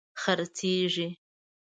خرڅیږې 0.21 1.07